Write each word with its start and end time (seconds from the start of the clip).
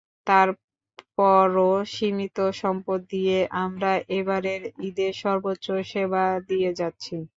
তার 0.27 0.47
পরও 1.17 1.71
সীমিত 1.93 2.37
সম্পদ 2.61 2.99
দিয়ে 3.09 3.37
আমরা 3.63 3.91
এবারের 4.17 4.61
ঈদে 4.87 5.07
সর্বোচ্চ 5.21 5.65
সেবা 5.91 6.23
দিয়ে 6.49 6.69
যাচ্ছি। 6.79 7.15